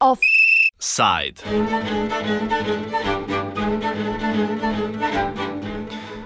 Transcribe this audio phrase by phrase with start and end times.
[0.00, 1.42] Offside.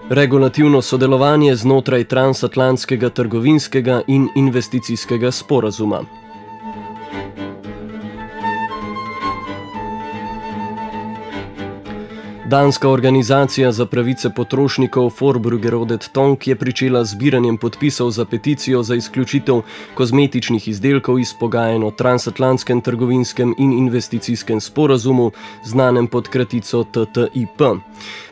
[0.09, 6.05] Regulativno sodelovanje znotraj transatlantskega trgovinskega in investicijskega sporazuma.
[12.53, 19.63] Danska organizacija za pravice potrošnikov Forbruggerodet Tonk je pričela zbiranjem podpisov za peticijo za izključitev
[19.95, 25.31] kozmetičnih izdelkov iz pogajanj o transatlantskem trgovinskem in investicijskem sporazumu,
[25.65, 27.63] znanem pod kratico TTIP.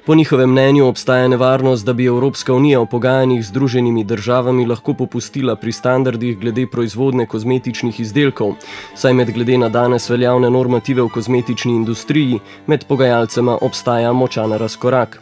[0.07, 4.95] Po njihovem mnenju obstaja nevarnost, da bi Evropska unija v pogajanjih z Združenimi državami lahko
[4.95, 8.55] popustila pri standardih glede proizvodne kozmetičnih izdelkov,
[8.97, 15.21] saj med glede na danes veljavne normative v kozmetični industriji med pogajalcema obstaja močan razkorak.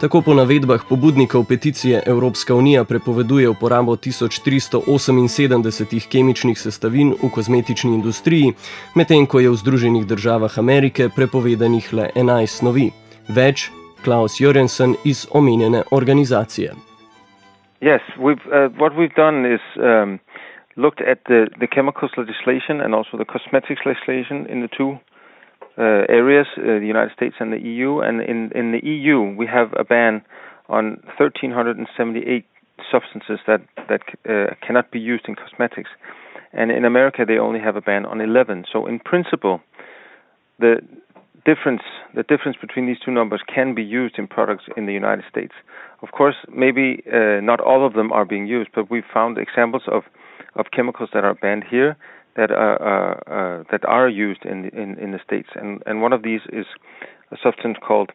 [0.00, 8.52] Tako po navedbah pobudnikov peticije Evropska unija prepoveduje uporabo 1378 kemičnih sestavin v kozmetični industriji,
[8.94, 12.90] medtem ko je v Združenih državah Amerike prepovedanih le 11 snovi.
[13.28, 13.70] Več
[14.04, 16.70] Klaus Jørgensen iz omenjene organizacije.
[17.82, 20.20] Yes, we've, uh, what we've done is um,
[20.76, 24.90] looked at the, the chemicals legislation and also the cosmetics legislation in the two
[25.78, 28.00] uh, areas, uh, the United States and the EU.
[28.00, 30.22] And in, in the EU, we have a ban
[30.68, 30.84] on
[31.18, 32.44] 1,378
[32.90, 35.90] substances that, that uh, cannot be used in cosmetics.
[36.52, 38.64] And in America, they only have a ban on 11.
[38.72, 39.60] So, in principle,
[40.58, 40.80] the
[41.48, 41.82] difference
[42.14, 45.54] the difference between these two numbers can be used in products in the United States.
[46.04, 49.84] Of course, maybe uh, not all of them are being used, but we've found examples
[49.96, 50.02] of
[50.60, 51.96] of chemicals that are banned here
[52.36, 56.02] that are uh, uh, that are used in, the, in in the states, and and
[56.06, 56.66] one of these is
[57.30, 58.10] a substance called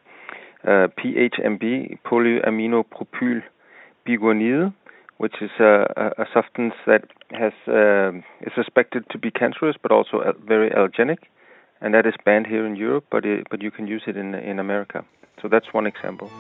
[0.64, 1.64] uh, PHMB,
[2.08, 3.42] polyaminopropyl
[4.08, 4.74] biguanide,
[5.18, 8.12] which is a, a, substance that has uh,
[8.46, 10.16] is suspected to be cancerous, but also
[10.54, 11.22] very allergenic
[11.84, 14.34] and that is banned here in Europe, but it, but you can use it in
[14.34, 15.06] in America.
[15.42, 16.32] So that's one example.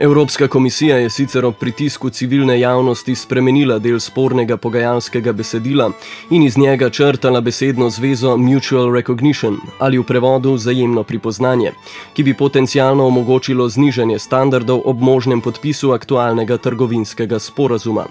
[0.00, 5.90] Evropska komisija je sicer ob pritisku civilne javnosti spremenila del spornega pogajalskega besedila
[6.30, 11.72] in iz njega črtala besedno zvezo Mutual Recognition ali v prevodu vzajemno pripoznanje,
[12.14, 18.06] ki bi potencialno omogočilo znižanje standardov ob možnem podpisu aktualnega trgovinskega sporazuma.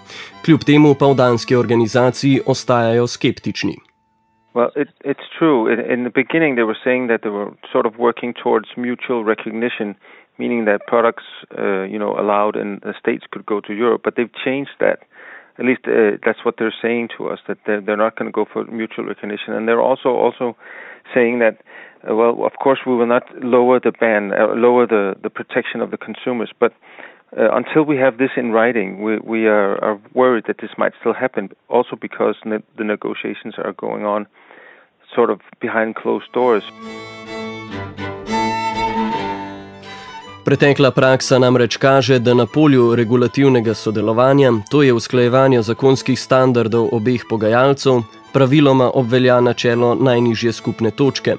[0.46, 3.89] Kljub temu pa v danski organizaciji ostajajo skeptični.
[4.60, 5.72] Well, it, it's true.
[5.72, 9.24] In, in the beginning, they were saying that they were sort of working towards mutual
[9.24, 9.96] recognition.
[10.38, 11.24] meaning that products,
[11.58, 14.02] uh, you know, allowed in the states could go to Europe.
[14.04, 15.00] But they've changed that.
[15.60, 18.36] At least uh, that's what they're saying to us that they're, they're not going to
[18.42, 20.56] go for mutual recognition, and they're also also
[21.14, 21.56] saying that,
[22.10, 25.82] uh, well, of course, we will not lower the ban, uh, lower the the protection
[25.82, 26.72] of the consumers, but
[27.38, 30.94] uh, until we have this in writing, we, we are, are, worried that this might
[31.00, 34.26] still happen, also because ne- the negotiations are going on
[35.16, 36.64] sort of behind closed doors.
[40.46, 47.22] Pretekla praksa namreč kaže, da na polju regulativnega sodelovanja, to je usklajevanje zakonskih standardov obeh
[47.30, 48.02] pogajalcev,
[48.34, 51.36] praviloma obvelja načelo najnižje skupne točke.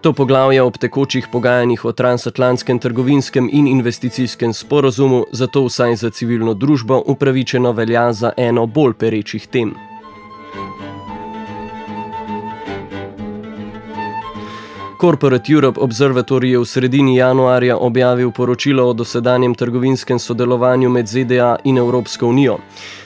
[0.00, 6.54] To poglavje ob tekočih pogajanjih o transatlantskem trgovinskem in investicijskem sporozumu, zato vsaj za civilno
[6.54, 9.87] družbo upravičeno velja za eno bolj perečih tem.
[15.00, 21.56] Corporate Europe Observatory je v sredini januarja objavil poročilo o dosedanjem trgovinskem sodelovanju med ZDA
[21.64, 22.58] in Evropsko unijo.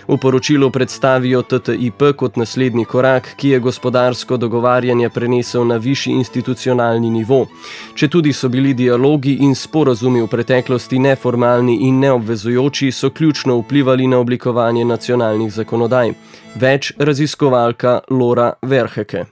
[0.09, 7.11] V poročilu predstavijo TTIP kot naslednji korak, ki je gospodarsko dogovarjanje prenesel na višji institucionalni
[7.11, 7.47] nivo.
[7.95, 14.07] Če tudi so bili dialogi in sporazumi v preteklosti neformalni in neobvezujoči, so ključno vplivali
[14.07, 16.13] na oblikovanje nacionalnih zakonodaj.
[16.57, 19.32] Več raziskovalka Lora Verheke.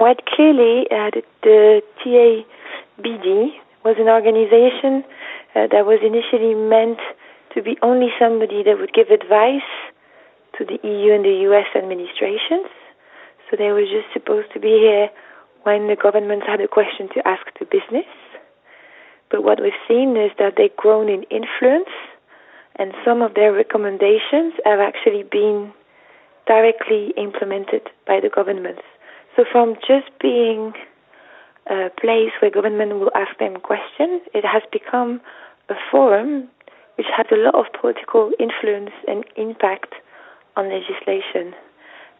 [0.00, 3.52] Quite clearly, uh, the, the TABD
[3.84, 5.04] was an organization
[5.52, 6.96] uh, that was initially meant
[7.52, 9.68] to be only somebody that would give advice
[10.56, 12.72] to the EU and the US administrations.
[13.44, 15.10] So they were just supposed to be here
[15.68, 18.08] when the governments had a question to ask to business.
[19.30, 21.92] But what we've seen is that they've grown in influence,
[22.76, 25.74] and some of their recommendations have actually been
[26.46, 28.80] directly implemented by the governments.
[29.40, 30.74] So from just being
[31.66, 35.18] a place where government will ask them questions, it has become
[35.70, 36.46] a forum
[36.96, 39.94] which has a lot of political influence and impact
[40.56, 41.54] on legislation.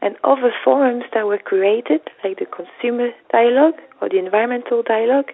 [0.00, 5.30] And other forums that were created, like the consumer dialogue or the environmental dialogue,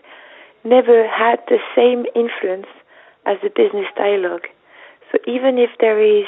[0.65, 2.67] never had the same influence
[3.27, 4.49] as the business dialogue.
[5.13, 6.27] So even if there is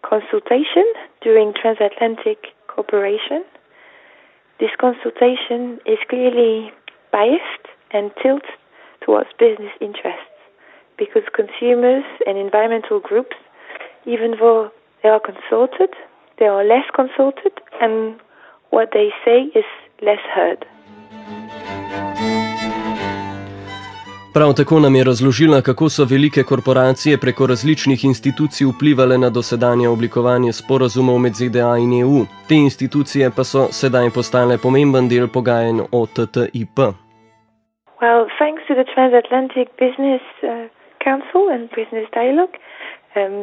[0.00, 0.86] consultation
[1.20, 3.44] during transatlantic cooperation,
[4.60, 6.72] this consultation is clearly
[7.12, 8.50] biased and tilted
[9.00, 10.30] towards business interests
[10.96, 13.36] because consumers and environmental groups,
[14.06, 14.70] even though
[15.02, 15.90] they are consulted,
[16.38, 18.20] they are less consulted and
[18.70, 19.64] what they say is
[20.02, 20.64] less heard.
[24.36, 29.86] Prav tako nam je razložila, kako so velike korporacije preko različnih institucij vplivali na dosedanje
[29.88, 32.18] oblikovanje sporazumov med ZDA in EU.
[32.48, 36.78] Te institucije pa so sedaj postale pomemben del pogajanj o TTIP.
[38.02, 40.50] Well, thanks to the Transatlantic Business uh,
[41.06, 42.54] Council and Business Dialogue,
[43.20, 43.34] um,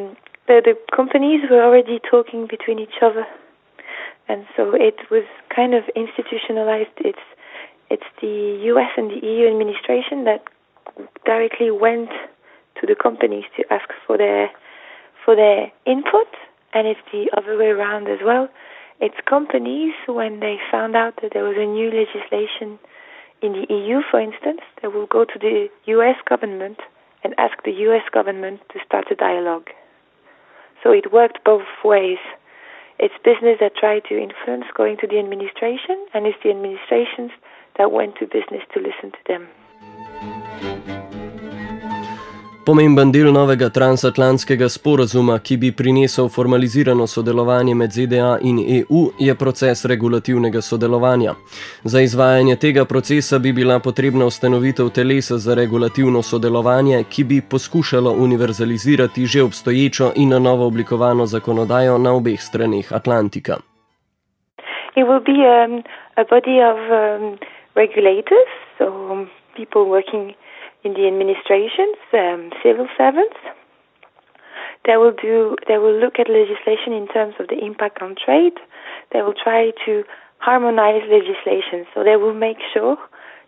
[0.48, 3.26] the, the companies were already talking between each other.
[4.30, 5.26] And so it was
[5.58, 6.96] kind of institutionalized.
[7.10, 7.26] It's,
[7.94, 8.36] it's the
[8.72, 10.42] US and the EU administration that
[11.24, 12.10] directly went
[12.80, 14.50] to the companies to ask for their
[15.24, 16.26] for their input,
[16.72, 18.48] and it's the other way around as well.
[19.00, 22.78] It's companies when they found out that there was a new legislation
[23.42, 26.78] in the EU, for instance, they will go to the US government
[27.24, 29.68] and ask the US government to start a dialogue.
[30.82, 32.18] So it worked both ways.
[32.98, 37.32] It's business that tried to influence going to the administration, and it's the administrations
[37.78, 39.48] that went to business to listen to them.
[42.64, 49.34] Pomemben del novega transatlantskega sporazuma, ki bi prinesel formalizirano sodelovanje med ZDA in EU, je
[49.34, 51.34] proces regulativnega sodelovanja.
[51.84, 58.10] Za izvajanje tega procesa bi bila potrebna ustanovitev telesa za regulativno sodelovanje, ki bi poskušalo
[58.10, 63.56] univerzalizirati že obstoječo in na novo oblikovano zakonodajo na obeh straneh Atlantika.
[64.94, 65.82] It will be um,
[66.16, 67.38] a body of um,
[67.74, 70.34] regulators, so um, people working
[70.84, 73.36] in the administrations, um, civil servants.
[74.84, 75.56] They will do.
[75.68, 78.58] They will look at legislation in terms of the impact on trade.
[79.12, 80.04] They will try to
[80.38, 81.86] harmonize legislation.
[81.94, 82.96] So they will make sure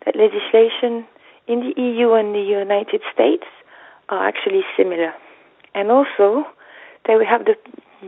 [0.07, 1.07] that legislation
[1.49, 3.45] in the EU and the United States
[4.09, 5.13] are actually similar.
[5.75, 6.47] And also,
[7.07, 7.57] they will have the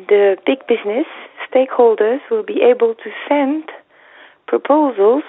[0.08, 1.06] the big business
[1.50, 3.64] stakeholders will be able to send
[4.46, 5.24] proposals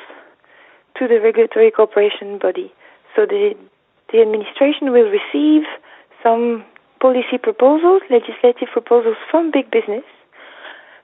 [0.98, 2.74] to the regulatory cooperation body.
[3.16, 3.56] So the
[4.12, 5.64] the administration will receive
[6.24, 6.64] some
[7.00, 10.04] policy proposals, legislative proposals from big business,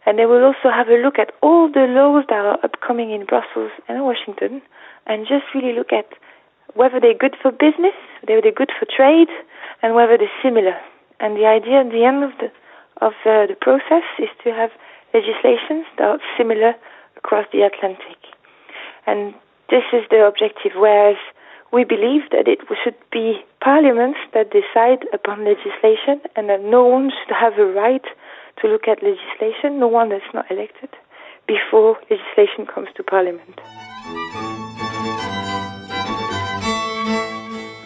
[0.05, 3.25] and they will also have a look at all the laws that are upcoming in
[3.25, 4.61] Brussels and Washington,
[5.07, 6.07] and just really look at
[6.73, 7.95] whether they're good for business,
[8.25, 9.29] whether they're good for trade,
[9.81, 10.75] and whether they're similar.
[11.19, 12.51] And the idea at the end of the
[13.01, 14.69] of uh, the process is to have
[15.13, 16.73] legislations that are similar
[17.17, 18.17] across the Atlantic.
[19.05, 19.33] And
[19.69, 20.73] this is the objective.
[20.75, 21.17] Whereas
[21.73, 23.27] we believe that it should be
[23.59, 28.05] parliaments that decide upon legislation and that no one should have a right
[28.61, 30.91] to look at legislation, no one that's not elected,
[31.47, 33.57] before legislation comes to parliament.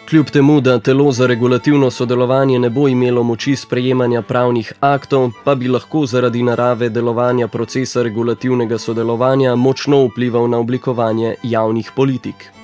[0.08, 5.54] Kljub temu, da telo za regulativno sodelovanje ne bo imelo moči sprejemanja pravnih aktov, pa
[5.54, 12.57] bi lahko zaradi narave delovanja procesa regulativnega sodelovanja močno vplival na oblikovanje javnih politik.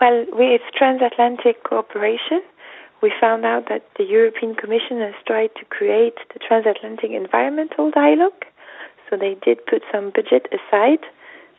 [0.00, 2.40] Well, with transatlantic cooperation,
[3.02, 8.46] we found out that the European Commission has tried to create the transatlantic environmental dialogue.
[9.08, 11.04] So they did put some budget aside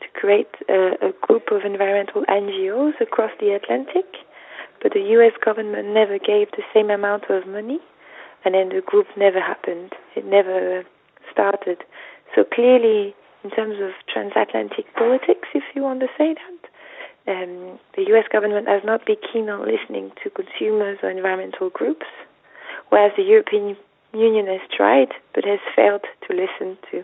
[0.02, 4.10] to create a, a group of environmental NGOs across the Atlantic,
[4.82, 7.80] but the US government never gave the same amount of money,
[8.44, 9.94] and then the group never happened.
[10.16, 10.84] It never
[11.32, 11.84] started.
[12.34, 16.61] So clearly, in terms of transatlantic politics, if you want to say that,
[17.28, 22.06] um, the US government has not been keen on listening to consumers or environmental groups,
[22.90, 23.78] whereas the European
[24.14, 27.04] Union has tried but has failed to listen to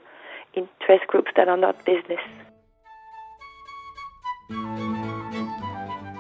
[0.54, 2.24] interest groups that are not business.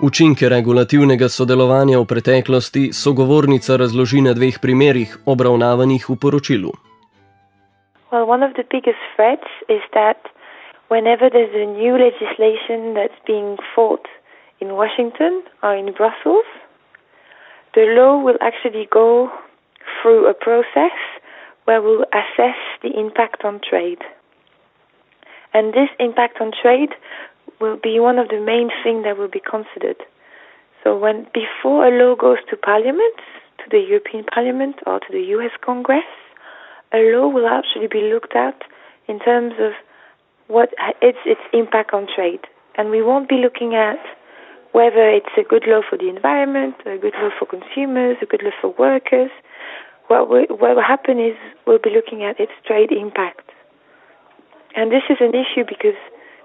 [0.01, 6.71] Učinke regulativnega sodelovanja v preteklosti sogovornica razloži na dveh primerih, obravnavanih v poročilu.
[8.11, 10.21] Well, one of the biggest threats is that
[10.87, 14.05] whenever there's a new legislation that's being fought
[14.59, 16.45] in Washington or in Brussels,
[17.75, 19.29] the law will actually go
[20.01, 20.97] through a process
[21.65, 23.99] where we'll assess the impact on trade.
[25.53, 26.89] And this impact on trade
[27.59, 29.97] will be one of the main things that will be considered.
[30.83, 33.15] So when before a law goes to Parliament,
[33.59, 36.07] to the European Parliament or to the US Congress,
[36.93, 38.61] a law will actually be looked at
[39.07, 39.73] in terms of
[40.47, 42.41] what its its impact on trade,
[42.75, 43.99] and we won't be looking at
[44.71, 48.43] whether it's a good law for the environment, a good law for consumers, a good
[48.43, 49.31] law for workers.
[50.07, 51.35] What, we, what will happen is
[51.65, 53.49] we'll be looking at its trade impact.
[54.75, 55.97] And this is an issue because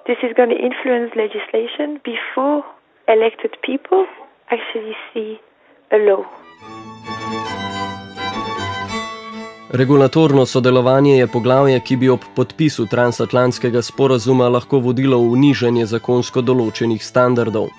[0.06, 2.64] this is going to influence legislation before
[3.06, 4.06] elected people
[4.50, 5.38] actually see
[5.92, 6.24] a law.
[9.74, 16.42] Regulatorno sodelovanje je poglavje, ki bi ob podpisu transatlantskega sporazuma lahko vodilo v nižanje zakonsko
[16.44, 17.70] določenih standardov.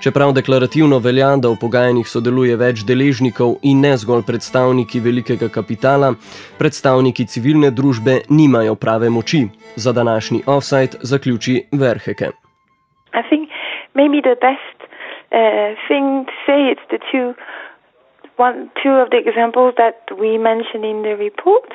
[0.00, 6.14] Čeprav deklarativno velja, da v pogajanjih sodeluje več deležnikov in ne zgolj predstavniki velikega kapitala,
[6.56, 9.44] predstavniki civilne družbe nimajo prave moči.
[9.76, 12.32] Za današnji offside zaključi Verheke.
[13.92, 14.78] Maybe the best
[15.36, 17.36] uh, thing to say is the two
[18.42, 21.70] one, two of the examples that we mentioned in the report.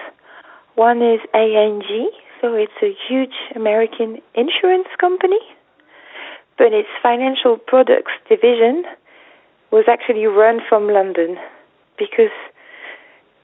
[0.76, 5.40] One is AIG, so it's a huge American insurance company,
[6.58, 8.84] but its financial products division
[9.72, 11.38] was actually run from London
[11.98, 12.36] because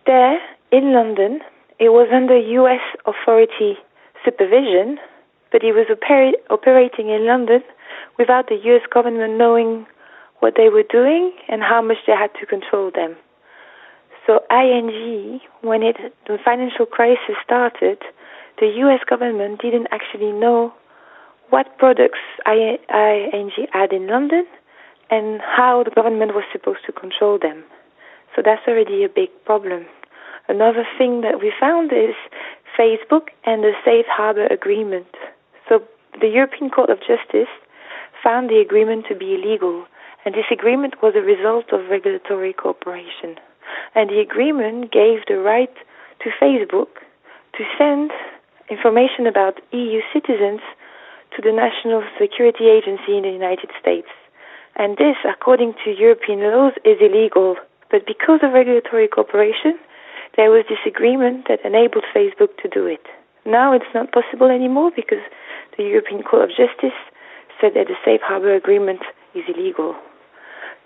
[0.05, 0.37] there
[0.71, 1.39] in London
[1.79, 3.77] it was under US authority
[4.25, 4.99] supervision,
[5.49, 7.63] but it was oper- operating in London
[8.19, 9.87] without the US government knowing
[10.43, 13.15] what they were doing and how much they had to control them.
[14.27, 15.95] So AIG, when it
[16.27, 18.00] the financial crisis started,
[18.59, 19.00] the U.S.
[19.09, 20.73] government didn't actually know
[21.50, 24.45] what products AIG had in London
[25.09, 27.63] and how the government was supposed to control them.
[28.35, 29.85] So that's already a big problem.
[30.50, 32.15] Another thing that we found is
[32.77, 35.07] Facebook and the Safe Harbor Agreement.
[35.69, 35.83] So
[36.19, 37.53] the European Court of Justice
[38.21, 39.85] found the agreement to be illegal
[40.25, 43.35] and this agreement was a result of regulatory cooperation.
[43.95, 45.73] And the agreement gave the right
[46.21, 47.03] to Facebook
[47.57, 48.11] to send
[48.69, 50.61] information about EU citizens
[51.35, 54.07] to the National Security Agency in the United States.
[54.75, 57.55] And this, according to European laws, is illegal.
[57.91, 59.77] But because of regulatory cooperation,
[60.35, 63.05] there was this agreement that enabled Facebook to do it.
[63.45, 65.21] Now it's not possible anymore because
[65.77, 66.97] the European Court of Justice
[67.59, 69.01] said that the Safe Harbor Agreement
[69.35, 69.95] is illegal.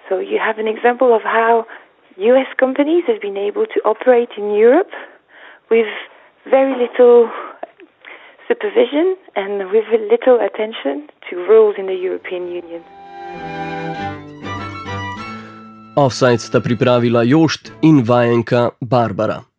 [0.09, 1.65] So you have an example of how
[2.17, 4.91] US companies have been able to operate in Europe
[5.69, 5.87] with
[6.49, 7.29] very little
[8.47, 12.81] supervision and with little attention to rules in the European Union.
[15.95, 19.56] Offside sta pripravila Jošt in vajenka Barbara.